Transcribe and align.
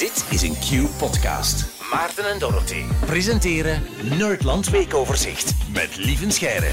Dit 0.00 0.26
is 0.30 0.42
een 0.42 0.54
Q-podcast. 0.54 1.84
Maarten 1.92 2.30
en 2.30 2.38
Dorothy 2.38 2.82
presenteren 3.06 3.82
Nerdland 4.18 4.68
Weekoverzicht 4.70 5.54
met 5.72 5.96
Lieven 5.96 6.32
Scheire. 6.32 6.70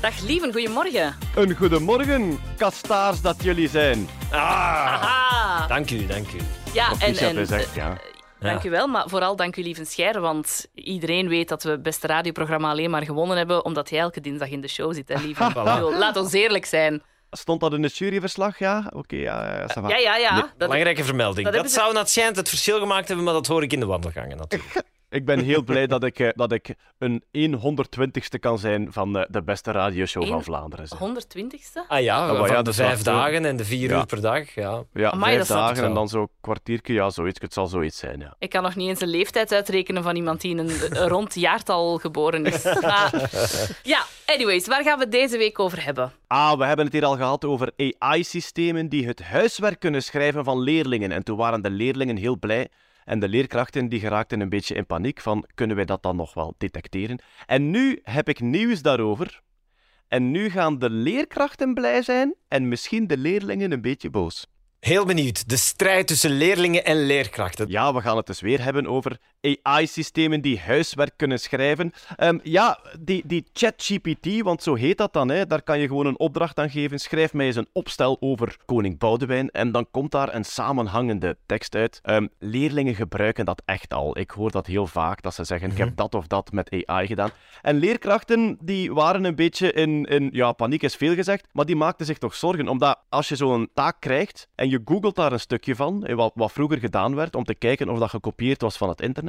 Dag 0.00 0.20
lieven, 0.20 0.52
goedemorgen. 0.52 1.16
Een 1.36 1.56
goedemorgen, 1.56 2.38
kastaars 2.56 3.20
dat 3.20 3.42
jullie 3.42 3.68
zijn. 3.68 4.08
Ah, 4.30 5.68
Dank 5.68 5.90
u, 5.90 6.06
dank 6.06 6.26
u. 6.32 6.38
ja, 6.72 6.92
en, 6.98 7.16
en 7.16 7.38
echt, 7.38 7.74
ja. 7.74 7.90
eh, 7.90 7.98
dank 8.38 8.64
u 8.64 8.70
wel, 8.70 8.86
maar 8.86 9.08
vooral 9.08 9.36
dank 9.36 9.56
u 9.56 9.62
lieven 9.62 9.86
Scheire, 9.86 10.20
want 10.20 10.66
iedereen 10.74 11.28
weet 11.28 11.48
dat 11.48 11.62
we 11.62 11.70
het 11.70 11.82
beste 11.82 12.06
radioprogramma 12.06 12.70
alleen 12.70 12.90
maar 12.90 13.04
gewonnen 13.04 13.36
hebben 13.36 13.64
omdat 13.64 13.90
hij 13.90 13.98
elke 13.98 14.20
dinsdag 14.20 14.48
in 14.48 14.60
de 14.60 14.68
show 14.68 14.94
zit, 14.94 15.08
hè, 15.08 15.14
bedoel, 15.54 15.98
Laat 15.98 16.16
ons 16.16 16.32
eerlijk 16.32 16.64
zijn. 16.66 17.02
Stond 17.30 17.60
dat 17.60 17.72
in 17.72 17.82
het 17.82 17.96
juryverslag? 17.98 18.58
Ja, 18.58 18.90
oké, 18.94 19.16
ja, 19.16 19.56
ja. 19.58 19.66
Ja, 19.88 19.96
ja, 19.96 20.16
ja. 20.16 20.34
Dat, 20.40 20.56
Belangrijke 20.58 21.04
vermelding. 21.04 21.48
dat 21.48 21.70
ze- 21.70 21.78
zou 21.78 21.94
schijnt 22.10 22.36
het 22.36 22.48
verschil 22.48 22.78
gemaakt 22.78 23.06
hebben, 23.08 23.24
maar 23.24 23.34
dat 23.34 23.46
hoor 23.46 23.62
ik 23.62 23.72
in 23.72 23.80
de 23.80 23.86
wandelgangen 23.86 24.36
natuurlijk. 24.36 24.82
Ik 25.10 25.24
ben 25.24 25.40
heel 25.40 25.62
blij 25.62 25.86
dat 25.86 26.04
ik, 26.04 26.18
eh, 26.18 26.28
dat 26.34 26.52
ik 26.52 26.74
een 26.98 27.54
120ste 27.54 28.38
kan 28.40 28.58
zijn 28.58 28.92
van 28.92 29.18
eh, 29.18 29.24
de 29.28 29.42
beste 29.42 29.70
radioshow 29.70 30.26
van 30.26 30.42
Vlaanderen. 30.44 30.86
zeg. 30.88 30.98
120ste? 30.98 31.80
Ah 31.88 32.02
ja, 32.02 32.46
ja, 32.46 32.62
de 32.62 32.72
vijf 32.72 33.02
dagen 33.02 33.44
en 33.44 33.56
de 33.56 33.64
vier 33.64 33.90
Ja. 33.90 33.98
uur 33.98 34.06
per 34.06 34.20
dag. 34.20 34.54
Ja. 34.54 34.82
Ja, 34.92 35.10
Amai, 35.10 35.34
vijf 35.34 35.46
dagen 35.48 35.84
en 35.84 35.94
dan 35.94 36.08
zo'n 36.08 36.28
kwartiertje, 36.40 36.92
ja, 36.92 37.10
zoiets. 37.10 37.40
Het 37.40 37.52
zal 37.52 37.66
zoiets 37.66 37.98
zijn, 37.98 38.20
ja. 38.20 38.34
Ik 38.38 38.50
kan 38.50 38.62
nog 38.62 38.76
niet 38.76 38.88
eens 38.88 39.00
een 39.00 39.08
leeftijd 39.08 39.52
uitrekenen 39.52 40.02
van 40.02 40.16
iemand 40.16 40.40
die 40.40 40.50
in 40.50 40.58
een 40.58 40.70
een 40.90 41.08
rond 41.14 41.34
jaartal 41.34 41.98
geboren 41.98 42.44
is. 42.46 42.64
Maar, 42.64 43.30
ja, 43.82 44.02
anyways, 44.26 44.66
waar 44.66 44.82
gaan 44.82 44.96
we 44.98 45.02
het 45.04 45.12
deze 45.12 45.38
week 45.38 45.58
over 45.58 45.84
hebben? 45.84 46.12
Ah, 46.26 46.58
we 46.58 46.64
hebben 46.64 46.84
het 46.84 46.94
hier 46.94 47.04
al 47.04 47.16
gehad 47.16 47.44
over 47.44 47.72
AI-systemen 47.76 48.88
die 48.88 49.06
het 49.06 49.22
huiswerk 49.22 49.80
kunnen 49.80 50.02
schrijven 50.02 50.44
van 50.44 50.60
leerlingen. 50.60 51.12
En 51.12 51.22
toen 51.24 51.36
waren 51.36 51.62
de 51.62 51.70
leerlingen 51.70 52.16
heel 52.16 52.38
blij. 52.38 52.68
En 53.08 53.18
de 53.18 53.28
leerkrachten 53.28 53.88
die 53.88 54.00
geraakten 54.00 54.40
een 54.40 54.48
beetje 54.48 54.74
in 54.74 54.86
paniek 54.86 55.20
van, 55.20 55.48
kunnen 55.54 55.76
wij 55.76 55.84
dat 55.84 56.02
dan 56.02 56.16
nog 56.16 56.34
wel 56.34 56.54
detecteren? 56.58 57.20
En 57.46 57.70
nu 57.70 58.00
heb 58.02 58.28
ik 58.28 58.40
nieuws 58.40 58.82
daarover. 58.82 59.40
En 60.08 60.30
nu 60.30 60.50
gaan 60.50 60.78
de 60.78 60.90
leerkrachten 60.90 61.74
blij 61.74 62.02
zijn 62.02 62.34
en 62.48 62.68
misschien 62.68 63.06
de 63.06 63.16
leerlingen 63.16 63.72
een 63.72 63.80
beetje 63.80 64.10
boos. 64.10 64.46
Heel 64.80 65.04
benieuwd. 65.04 65.48
De 65.48 65.56
strijd 65.56 66.06
tussen 66.06 66.30
leerlingen 66.30 66.84
en 66.84 67.06
leerkrachten. 67.06 67.68
Ja, 67.68 67.94
we 67.94 68.00
gaan 68.00 68.16
het 68.16 68.26
dus 68.26 68.40
weer 68.40 68.62
hebben 68.62 68.86
over 68.86 69.18
AI-systemen 69.40 70.40
die 70.40 70.58
huiswerk 70.58 71.12
kunnen 71.16 71.40
schrijven. 71.40 71.92
Ehm, 72.16 72.38
ja, 72.42 72.78
die, 73.00 73.22
die 73.26 73.46
ChatGPT, 73.52 74.42
want 74.42 74.62
zo 74.62 74.74
heet 74.74 74.98
dat 74.98 75.12
dan, 75.12 75.28
hè, 75.28 75.46
daar 75.46 75.62
kan 75.62 75.78
je 75.78 75.86
gewoon 75.86 76.06
een 76.06 76.18
opdracht 76.18 76.58
aan 76.58 76.70
geven. 76.70 76.98
Schrijf 76.98 77.32
mij 77.32 77.46
eens 77.46 77.56
een 77.56 77.68
opstel 77.72 78.16
over 78.20 78.56
koning 78.64 78.98
Boudewijn 78.98 79.50
en 79.50 79.72
dan 79.72 79.86
komt 79.90 80.10
daar 80.10 80.34
een 80.34 80.44
samenhangende 80.44 81.36
tekst 81.46 81.74
uit. 81.74 81.98
Ehm, 82.02 82.26
leerlingen 82.38 82.94
gebruiken 82.94 83.44
dat 83.44 83.62
echt 83.64 83.94
al. 83.94 84.18
Ik 84.18 84.30
hoor 84.30 84.50
dat 84.50 84.66
heel 84.66 84.86
vaak, 84.86 85.22
dat 85.22 85.34
ze 85.34 85.44
zeggen, 85.44 85.70
ik 85.70 85.78
heb 85.78 85.96
dat 85.96 86.14
of 86.14 86.26
dat 86.26 86.52
met 86.52 86.84
AI 86.86 87.06
gedaan. 87.06 87.30
En 87.62 87.76
leerkrachten, 87.76 88.58
die 88.60 88.92
waren 88.92 89.24
een 89.24 89.34
beetje 89.34 89.72
in, 89.72 90.04
in 90.04 90.28
ja, 90.32 90.52
paniek 90.52 90.82
is 90.82 90.96
veel 90.96 91.14
gezegd, 91.14 91.48
maar 91.52 91.64
die 91.64 91.76
maakten 91.76 92.06
zich 92.06 92.18
toch 92.18 92.34
zorgen, 92.34 92.68
omdat 92.68 92.98
als 93.08 93.28
je 93.28 93.36
zo'n 93.36 93.70
taak 93.74 94.00
krijgt 94.00 94.48
en 94.54 94.68
je 94.68 94.80
googelt 94.84 95.16
daar 95.16 95.32
een 95.32 95.40
stukje 95.40 95.76
van, 95.76 96.06
eh, 96.06 96.14
wat, 96.14 96.32
wat 96.34 96.52
vroeger 96.52 96.78
gedaan 96.78 97.14
werd, 97.14 97.34
om 97.34 97.44
te 97.44 97.54
kijken 97.54 97.88
of 97.88 97.98
dat 97.98 98.10
gekopieerd 98.10 98.60
was 98.60 98.76
van 98.76 98.88
het 98.88 99.00
internet, 99.00 99.27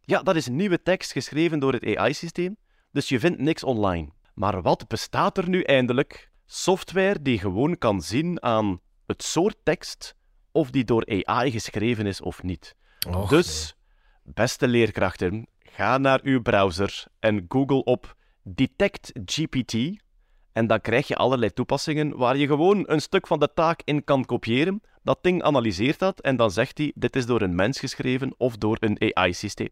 ja, 0.00 0.22
dat 0.22 0.36
is 0.36 0.48
nieuwe 0.48 0.82
tekst 0.82 1.12
geschreven 1.12 1.58
door 1.58 1.72
het 1.72 1.96
AI-systeem, 1.96 2.56
dus 2.90 3.08
je 3.08 3.20
vindt 3.20 3.38
niks 3.38 3.64
online. 3.64 4.08
Maar 4.34 4.62
wat 4.62 4.88
bestaat 4.88 5.38
er 5.38 5.48
nu 5.48 5.62
eindelijk? 5.62 6.30
Software 6.46 7.22
die 7.22 7.38
gewoon 7.38 7.78
kan 7.78 8.02
zien 8.02 8.42
aan 8.42 8.80
het 9.06 9.22
soort 9.22 9.56
tekst 9.62 10.14
of 10.52 10.70
die 10.70 10.84
door 10.84 11.24
AI 11.24 11.50
geschreven 11.50 12.06
is 12.06 12.20
of 12.20 12.42
niet. 12.42 12.76
Och, 13.08 13.28
dus, 13.28 13.76
beste 14.22 14.68
leerkrachten, 14.68 15.46
ga 15.58 15.98
naar 15.98 16.20
uw 16.22 16.42
browser 16.42 17.04
en 17.18 17.44
google 17.48 17.84
op 17.84 18.16
Detect 18.42 19.12
GPT. 19.24 19.72
En 20.56 20.66
dan 20.66 20.80
krijg 20.80 21.08
je 21.08 21.16
allerlei 21.16 21.52
toepassingen 21.52 22.16
waar 22.16 22.36
je 22.36 22.46
gewoon 22.46 22.84
een 22.86 23.00
stuk 23.00 23.26
van 23.26 23.38
de 23.38 23.52
taak 23.54 23.80
in 23.84 24.04
kan 24.04 24.24
kopiëren. 24.24 24.82
Dat 25.02 25.18
ding 25.20 25.42
analyseert 25.42 25.98
dat 25.98 26.20
en 26.20 26.36
dan 26.36 26.50
zegt 26.50 26.78
hij: 26.78 26.92
dit 26.94 27.16
is 27.16 27.26
door 27.26 27.40
een 27.40 27.54
mens 27.54 27.78
geschreven 27.78 28.34
of 28.38 28.56
door 28.56 28.76
een 28.80 29.14
AI-systeem. 29.14 29.68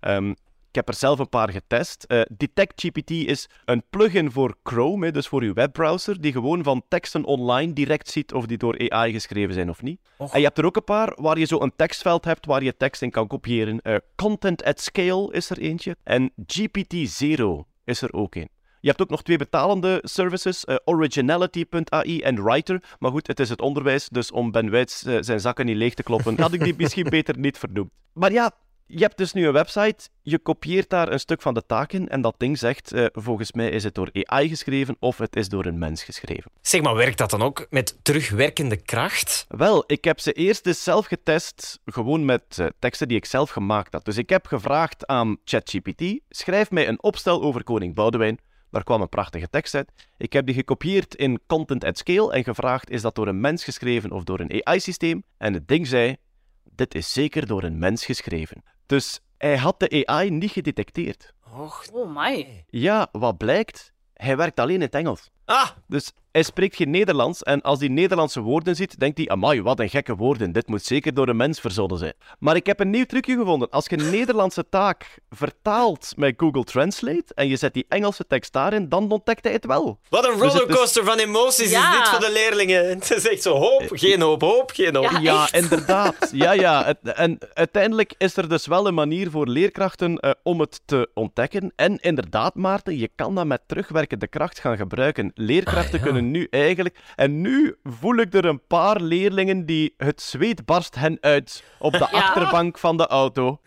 Ehm, 0.00 0.30
ik 0.68 0.74
heb 0.74 0.88
er 0.88 0.94
zelf 0.94 1.18
een 1.18 1.28
paar 1.28 1.50
getest. 1.50 2.04
Eh, 2.04 2.20
Detect 2.36 2.80
GPT 2.80 3.10
is 3.10 3.48
een 3.64 3.82
plugin 3.90 4.32
voor 4.32 4.56
Chrome, 4.62 5.10
dus 5.10 5.28
voor 5.28 5.42
uw 5.42 5.52
webbrowser, 5.52 6.20
die 6.20 6.32
gewoon 6.32 6.62
van 6.62 6.82
teksten 6.88 7.24
online 7.24 7.72
direct 7.72 8.08
ziet 8.08 8.32
of 8.32 8.46
die 8.46 8.58
door 8.58 8.90
AI 8.90 9.12
geschreven 9.12 9.54
zijn 9.54 9.70
of 9.70 9.82
niet. 9.82 10.00
Och. 10.16 10.32
En 10.32 10.38
je 10.38 10.44
hebt 10.44 10.58
er 10.58 10.64
ook 10.64 10.76
een 10.76 10.84
paar 10.84 11.12
waar 11.20 11.38
je 11.38 11.44
zo 11.44 11.60
een 11.60 11.76
tekstveld 11.76 12.24
hebt 12.24 12.46
waar 12.46 12.62
je 12.62 12.76
tekst 12.76 13.02
in 13.02 13.10
kan 13.10 13.26
kopiëren. 13.26 13.80
Eh, 13.80 13.96
Content 14.16 14.64
at 14.64 14.80
Scale 14.80 15.32
is 15.32 15.50
er 15.50 15.58
eentje. 15.58 15.96
En 16.02 16.32
GPT-0 16.46 17.66
is 17.84 18.02
er 18.02 18.12
ook 18.12 18.34
een. 18.34 18.54
Je 18.86 18.92
hebt 18.92 19.04
ook 19.04 19.10
nog 19.10 19.22
twee 19.22 19.36
betalende 19.36 20.00
services, 20.02 20.64
eh, 20.64 20.76
Originality.ai 20.84 22.20
en 22.20 22.44
Writer. 22.44 22.82
Maar 22.98 23.10
goed, 23.10 23.26
het 23.26 23.40
is 23.40 23.48
het 23.48 23.60
onderwijs, 23.60 24.08
dus 24.08 24.30
om 24.30 24.50
Ben 24.50 24.70
Wijts 24.70 25.04
eh, 25.04 25.16
zijn 25.20 25.40
zakken 25.40 25.66
niet 25.66 25.76
leeg 25.76 25.94
te 25.94 26.02
kloppen, 26.02 26.40
had 26.40 26.52
ik 26.52 26.64
die 26.64 26.74
misschien 26.78 27.08
beter 27.08 27.38
niet 27.38 27.58
vernoemd. 27.58 27.90
Maar 28.12 28.32
ja, 28.32 28.50
je 28.86 28.98
hebt 28.98 29.16
dus 29.16 29.32
nu 29.32 29.46
een 29.46 29.52
website, 29.52 30.08
je 30.22 30.38
kopieert 30.38 30.90
daar 30.90 31.12
een 31.12 31.20
stuk 31.20 31.42
van 31.42 31.54
de 31.54 31.66
taak 31.66 31.92
in 31.92 32.08
en 32.08 32.20
dat 32.20 32.34
ding 32.38 32.58
zegt, 32.58 32.92
eh, 32.92 33.06
volgens 33.12 33.52
mij 33.52 33.68
is 33.68 33.84
het 33.84 33.94
door 33.94 34.10
AI 34.12 34.48
geschreven 34.48 34.96
of 34.98 35.18
het 35.18 35.36
is 35.36 35.48
door 35.48 35.64
een 35.64 35.78
mens 35.78 36.04
geschreven. 36.04 36.50
Zeg 36.60 36.82
maar, 36.82 36.94
werkt 36.94 37.18
dat 37.18 37.30
dan 37.30 37.42
ook 37.42 37.66
met 37.70 37.98
terugwerkende 38.02 38.76
kracht? 38.76 39.44
Wel, 39.48 39.84
ik 39.86 40.04
heb 40.04 40.20
ze 40.20 40.32
eerst 40.32 40.66
eens 40.66 40.82
zelf 40.82 41.06
getest, 41.06 41.80
gewoon 41.84 42.24
met 42.24 42.58
eh, 42.58 42.66
teksten 42.78 43.08
die 43.08 43.16
ik 43.16 43.24
zelf 43.24 43.50
gemaakt 43.50 43.92
had. 43.92 44.04
Dus 44.04 44.16
ik 44.16 44.28
heb 44.28 44.46
gevraagd 44.46 45.06
aan 45.06 45.36
ChatGPT, 45.44 46.20
schrijf 46.28 46.70
mij 46.70 46.88
een 46.88 47.02
opstel 47.02 47.42
over 47.42 47.64
koning 47.64 47.94
Boudewijn. 47.94 48.38
Daar 48.70 48.84
kwam 48.84 49.00
een 49.00 49.08
prachtige 49.08 49.48
tekst 49.50 49.74
uit. 49.74 49.92
Ik 50.16 50.32
heb 50.32 50.46
die 50.46 50.54
gekopieerd 50.54 51.14
in 51.14 51.40
Content 51.46 51.84
at 51.84 51.98
Scale 51.98 52.32
en 52.32 52.44
gevraagd, 52.44 52.90
is 52.90 53.02
dat 53.02 53.14
door 53.14 53.28
een 53.28 53.40
mens 53.40 53.64
geschreven 53.64 54.12
of 54.12 54.24
door 54.24 54.40
een 54.40 54.66
AI-systeem? 54.66 55.24
En 55.38 55.54
het 55.54 55.68
ding 55.68 55.86
zei, 55.86 56.16
dit 56.64 56.94
is 56.94 57.12
zeker 57.12 57.46
door 57.46 57.62
een 57.62 57.78
mens 57.78 58.04
geschreven. 58.04 58.62
Dus 58.86 59.20
hij 59.38 59.56
had 59.56 59.80
de 59.80 60.06
AI 60.06 60.30
niet 60.30 60.50
gedetecteerd. 60.50 61.32
Och. 61.56 61.84
Oh 61.92 62.16
my. 62.16 62.64
Ja, 62.68 63.08
wat 63.12 63.36
blijkt? 63.36 63.92
Hij 64.12 64.36
werkt 64.36 64.60
alleen 64.60 64.74
in 64.74 64.80
het 64.80 64.94
Engels. 64.94 65.30
Ah, 65.44 65.70
Dus 65.86 66.12
hij 66.36 66.44
spreekt 66.44 66.76
geen 66.76 66.90
Nederlands 66.90 67.42
en 67.42 67.62
als 67.62 67.78
hij 67.78 67.88
Nederlandse 67.88 68.40
woorden 68.40 68.76
ziet, 68.76 68.98
denkt 69.00 69.18
hij, 69.18 69.28
amai, 69.28 69.62
wat 69.62 69.80
een 69.80 69.88
gekke 69.88 70.14
woorden, 70.16 70.52
dit 70.52 70.66
moet 70.68 70.84
zeker 70.84 71.14
door 71.14 71.28
een 71.28 71.36
mens 71.36 71.60
verzonnen 71.60 71.98
zijn. 71.98 72.12
Maar 72.38 72.56
ik 72.56 72.66
heb 72.66 72.80
een 72.80 72.90
nieuw 72.90 73.04
trucje 73.04 73.36
gevonden. 73.36 73.70
Als 73.70 73.86
je 73.86 73.98
een 73.98 74.10
Nederlandse 74.10 74.68
taak 74.68 75.18
vertaalt 75.30 76.12
met 76.16 76.34
Google 76.36 76.64
Translate 76.64 77.24
en 77.34 77.48
je 77.48 77.56
zet 77.56 77.74
die 77.74 77.86
Engelse 77.88 78.26
tekst 78.26 78.52
daarin, 78.52 78.88
dan 78.88 79.10
ontdekt 79.10 79.44
hij 79.44 79.52
het 79.52 79.66
wel. 79.66 79.98
wat 80.08 80.24
een 80.28 80.38
Dus 80.38 80.46
is- 80.46 80.52
rollercoaster 80.52 81.04
van 81.04 81.18
emoties 81.18 81.70
Ja. 81.70 81.90
is 81.92 81.98
dit 81.98 82.08
voor 82.08 82.20
de 82.20 82.32
leerlingen. 82.32 82.84
Het 82.98 83.10
is 83.10 83.28
echt 83.28 83.42
zo 83.42 83.54
hoop, 83.54 83.82
geen 83.90 84.20
hoop, 84.20 84.40
hoop, 84.40 84.70
geen 84.74 84.96
hoop. 84.96 85.10
Ja. 85.20 85.52
Inderdaad. 85.52 86.14
Ja, 86.32 86.52
ja. 86.52 86.84
Het- 86.84 87.12
en 87.14 87.38
uiteindelijk 87.54 88.14
is 88.18 88.36
er 88.36 88.48
dus 88.48 88.66
wel 88.66 88.86
een 88.86 88.94
manier 88.94 89.30
voor 89.30 89.48
leerkrachten 89.48 90.18
eh, 90.18 90.30
om 90.42 90.60
het 90.60 90.80
te 90.84 91.08
ontdekken. 91.14 91.72
En 91.76 91.96
inderdaad, 92.00 92.54
Maarten, 92.54 92.98
je 92.98 93.10
kan 93.14 93.34
dat 93.34 93.46
met 93.46 93.62
terugwerkende 93.66 94.28
kracht 94.28 94.58
gaan 94.58 94.76
gebruiken. 94.76 95.30
Leerkrachten 95.34 95.98
Ah, 95.98 96.04
ja. 96.04 96.10
kunnen 96.10 96.25
nu 96.30 96.46
eigenlijk... 96.50 96.98
En 97.14 97.40
nu 97.40 97.74
voel 97.82 98.16
ik 98.16 98.34
er 98.34 98.44
een 98.44 98.66
paar 98.66 99.00
leerlingen 99.00 99.66
die 99.66 99.94
het 99.96 100.22
zweet 100.22 100.64
barst 100.64 100.94
hen 100.94 101.18
uit 101.20 101.64
op 101.78 101.92
de 101.92 101.98
Ja. 102.12 102.18
achterbank 102.18 102.78
van 102.78 102.96
de 102.96 103.06
auto. 103.06 103.60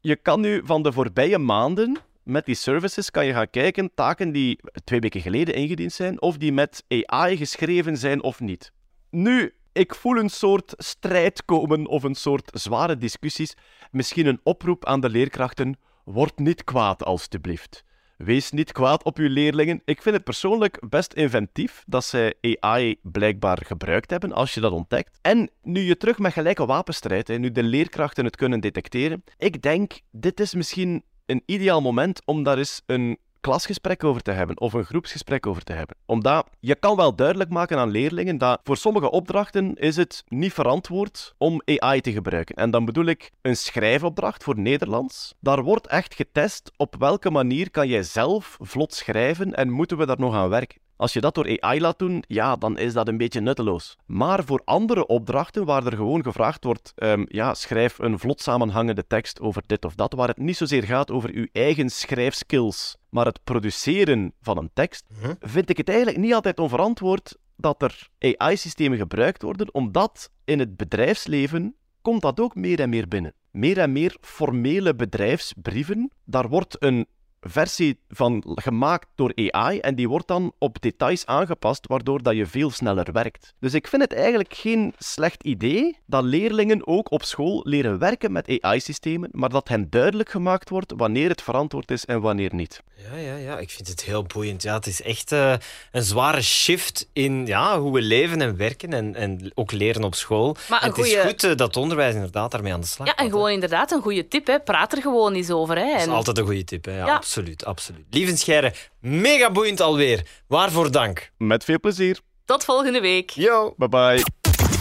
Je 0.00 0.16
kan 0.16 0.40
nu 0.40 0.62
van 0.64 0.82
de 0.82 0.92
voorbije 0.92 1.38
maanden 1.38 1.98
met 2.26 2.46
die 2.46 2.54
services 2.54 3.10
kan 3.10 3.26
je 3.26 3.32
gaan 3.32 3.50
kijken, 3.50 3.90
taken 3.94 4.32
die 4.32 4.60
twee 4.84 5.00
weken 5.00 5.20
geleden 5.20 5.54
ingediend 5.54 5.92
zijn, 5.92 6.20
of 6.20 6.36
die 6.36 6.52
met 6.52 6.84
AI 6.88 7.36
geschreven 7.36 7.96
zijn 7.96 8.22
of 8.22 8.40
niet. 8.40 8.72
Nu, 9.10 9.54
ik 9.72 9.94
voel 9.94 10.16
een 10.16 10.28
soort 10.28 10.74
strijd 10.76 11.44
komen 11.44 11.86
of 11.86 12.02
een 12.02 12.14
soort 12.14 12.50
zware 12.54 12.98
discussies. 12.98 13.54
Misschien 13.90 14.26
een 14.26 14.40
oproep 14.42 14.84
aan 14.84 15.00
de 15.00 15.08
leerkrachten. 15.08 15.78
Word 16.04 16.38
niet 16.38 16.64
kwaad, 16.64 17.04
alstublieft. 17.04 17.84
Wees 18.16 18.50
niet 18.50 18.72
kwaad 18.72 19.04
op 19.04 19.18
uw 19.18 19.28
leerlingen. 19.28 19.82
Ik 19.84 20.02
vind 20.02 20.14
het 20.14 20.24
persoonlijk 20.24 20.88
best 20.88 21.12
inventief 21.12 21.82
dat 21.86 22.04
zij 22.04 22.34
AI 22.60 22.96
blijkbaar 23.02 23.62
gebruikt 23.64 24.10
hebben, 24.10 24.32
als 24.32 24.54
je 24.54 24.60
dat 24.60 24.72
ontdekt. 24.72 25.18
En 25.22 25.50
nu 25.62 25.80
je 25.80 25.96
terug 25.96 26.18
met 26.18 26.32
gelijke 26.32 26.66
wapenstrijd, 26.66 27.38
nu 27.38 27.52
de 27.52 27.62
leerkrachten 27.62 28.24
het 28.24 28.36
kunnen 28.36 28.60
detecteren, 28.60 29.24
ik 29.38 29.62
denk, 29.62 30.00
dit 30.10 30.40
is 30.40 30.54
misschien 30.54 31.04
een 31.26 31.42
ideaal 31.46 31.80
moment 31.80 32.22
om 32.24 32.42
daar 32.42 32.58
eens 32.58 32.82
een 32.86 33.18
klasgesprek 33.46 34.04
over 34.04 34.22
te 34.22 34.30
hebben, 34.30 34.60
of 34.60 34.72
een 34.72 34.84
groepsgesprek 34.84 35.46
over 35.46 35.62
te 35.62 35.72
hebben. 35.72 35.96
Omdat 36.06 36.46
je 36.60 36.74
kan 36.74 36.96
wel 36.96 37.14
duidelijk 37.14 37.50
maken 37.50 37.78
aan 37.78 37.90
leerlingen 37.90 38.38
dat 38.38 38.60
voor 38.64 38.76
sommige 38.76 39.10
opdrachten 39.10 39.74
is 39.74 39.96
het 39.96 40.24
niet 40.28 40.52
verantwoord 40.52 41.34
om 41.38 41.62
AI 41.64 42.00
te 42.00 42.12
gebruiken. 42.12 42.56
En 42.56 42.70
dan 42.70 42.84
bedoel 42.84 43.04
ik 43.04 43.30
een 43.42 43.56
schrijfopdracht 43.56 44.44
voor 44.44 44.58
Nederlands. 44.58 45.34
Daar 45.40 45.62
wordt 45.62 45.86
echt 45.86 46.14
getest 46.14 46.70
op 46.76 46.96
welke 46.98 47.30
manier 47.30 47.70
kan 47.70 47.88
jij 47.88 48.02
zelf 48.02 48.56
vlot 48.60 48.94
schrijven 48.94 49.54
en 49.54 49.70
moeten 49.70 49.96
we 49.96 50.06
daar 50.06 50.18
nog 50.18 50.34
aan 50.34 50.48
werken. 50.48 50.80
Als 50.96 51.12
je 51.12 51.20
dat 51.20 51.34
door 51.34 51.60
AI 51.60 51.80
laat 51.80 51.98
doen, 51.98 52.24
ja, 52.26 52.56
dan 52.56 52.78
is 52.78 52.92
dat 52.92 53.08
een 53.08 53.16
beetje 53.16 53.40
nutteloos. 53.40 53.96
Maar 54.06 54.44
voor 54.44 54.62
andere 54.64 55.06
opdrachten 55.06 55.64
waar 55.64 55.86
er 55.86 55.96
gewoon 55.96 56.22
gevraagd 56.22 56.64
wordt, 56.64 56.92
ehm, 56.96 57.24
ja, 57.28 57.54
schrijf 57.54 57.98
een 57.98 58.18
vlot 58.18 58.40
samenhangende 58.40 59.06
tekst 59.06 59.40
over 59.40 59.62
dit 59.66 59.84
of 59.84 59.94
dat, 59.94 60.12
waar 60.12 60.28
het 60.28 60.38
niet 60.38 60.56
zozeer 60.56 60.82
gaat 60.82 61.10
over 61.10 61.30
uw 61.30 61.46
eigen 61.52 61.90
schrijfskills, 61.90 62.96
maar 63.08 63.26
het 63.26 63.40
produceren 63.44 64.32
van 64.40 64.58
een 64.58 64.70
tekst, 64.74 65.04
Mhm. 65.20 65.34
vind 65.40 65.70
ik 65.70 65.76
het 65.76 65.88
eigenlijk 65.88 66.18
niet 66.18 66.34
altijd 66.34 66.58
onverantwoord 66.58 67.36
dat 67.56 67.82
er 67.82 68.08
AI-systemen 68.18 68.98
gebruikt 68.98 69.42
worden, 69.42 69.74
omdat 69.74 70.30
in 70.44 70.58
het 70.58 70.76
bedrijfsleven 70.76 71.74
komt 72.02 72.22
dat 72.22 72.40
ook 72.40 72.54
meer 72.54 72.80
en 72.80 72.88
meer 72.88 73.08
binnen. 73.08 73.34
Meer 73.50 73.78
en 73.78 73.92
meer 73.92 74.16
formele 74.20 74.94
bedrijfsbrieven, 74.94 76.10
daar 76.24 76.48
wordt 76.48 76.76
een 76.78 77.06
versie 77.50 77.98
van 78.08 78.42
gemaakt 78.54 79.06
door 79.14 79.32
AI 79.50 79.78
en 79.78 79.94
die 79.94 80.08
wordt 80.08 80.28
dan 80.28 80.52
op 80.58 80.80
details 80.82 81.26
aangepast, 81.26 81.86
waardoor 81.86 82.22
dat 82.22 82.34
je 82.36 82.46
veel 82.46 82.70
sneller 82.70 83.12
werkt. 83.12 83.54
Dus 83.60 83.74
ik 83.74 83.86
vind 83.88 84.02
het 84.02 84.14
eigenlijk 84.14 84.54
geen 84.54 84.94
slecht 84.98 85.42
idee 85.42 85.98
dat 86.06 86.24
leerlingen 86.24 86.86
ook 86.86 87.10
op 87.10 87.22
school 87.24 87.60
leren 87.64 87.98
werken 87.98 88.32
met 88.32 88.58
AI-systemen, 88.60 89.28
maar 89.32 89.48
dat 89.48 89.68
hen 89.68 89.90
duidelijk 89.90 90.28
gemaakt 90.30 90.68
wordt 90.68 90.92
wanneer 90.96 91.28
het 91.28 91.42
verantwoord 91.42 91.90
is 91.90 92.04
en 92.04 92.20
wanneer 92.20 92.54
niet. 92.54 92.82
Ja, 93.12 93.16
ja, 93.18 93.36
ja, 93.36 93.58
ik 93.58 93.70
vind 93.70 93.88
het 93.88 94.04
heel 94.04 94.22
boeiend. 94.22 94.62
Ja, 94.62 94.74
het 94.74 94.86
is 94.86 95.02
echt 95.02 95.32
eh, 95.32 95.54
een 95.92 96.02
zware 96.02 96.42
shift 96.42 97.08
in 97.12 97.46
ja, 97.46 97.80
hoe 97.80 97.92
we 97.92 98.00
leven 98.00 98.40
en 98.40 98.56
werken 98.56 98.92
en, 98.92 99.14
en 99.14 99.50
ook 99.54 99.72
leren 99.72 100.04
op 100.04 100.14
school. 100.14 100.56
Maar 100.68 100.84
het 100.84 100.98
is 100.98 101.16
goed 101.16 101.44
eh, 101.44 101.56
dat 101.56 101.76
onderwijs 101.76 102.14
inderdaad 102.14 102.50
daarmee 102.50 102.72
aan 102.72 102.80
de 102.80 102.86
slag 102.86 103.06
Ja, 103.06 103.12
en 103.12 103.18
gaat, 103.18 103.26
hè. 103.26 103.32
gewoon 103.32 103.50
inderdaad 103.50 103.90
een 103.90 104.02
goede 104.02 104.28
tip. 104.28 104.46
Hè. 104.46 104.60
Praat 104.60 104.92
er 104.92 105.02
gewoon 105.02 105.34
eens 105.34 105.50
over. 105.50 105.76
Hè. 105.76 105.92
Dat 105.92 106.00
is 106.00 106.08
altijd 106.08 106.38
een 106.38 106.44
goede 106.44 106.64
tip, 106.64 106.84
hè? 106.84 106.96
Ja, 106.96 107.06
Ja. 107.06 107.20
Absoluut, 107.36 107.64
absoluut. 107.64 108.04
Lieve 108.10 108.36
Scheire, 108.36 108.72
mega 109.00 109.50
boeiend 109.50 109.80
alweer. 109.80 110.26
Waarvoor 110.46 110.90
dank. 110.90 111.30
Met 111.38 111.64
veel 111.64 111.80
plezier. 111.80 112.20
Tot 112.44 112.64
volgende 112.64 113.00
week. 113.00 113.30
Yo. 113.30 113.74
Bye 113.76 113.88
bye. 113.88 114.24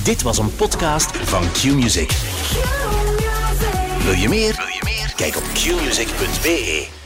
Dit 0.03 0.21
was 0.21 0.37
een 0.37 0.55
podcast 0.55 1.17
van 1.17 1.51
Q-Music. 1.51 2.11
Wil 4.03 4.13
je 4.13 4.29
meer? 4.29 4.55
Wil 4.55 4.67
je 4.67 4.81
meer? 4.83 5.13
Kijk 5.15 5.35
op 5.35 5.43
qmusic.be. 5.43 7.04